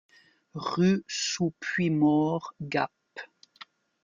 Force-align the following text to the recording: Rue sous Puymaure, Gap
Rue 0.55 1.03
sous 1.07 1.53
Puymaure, 1.59 2.55
Gap 2.59 2.89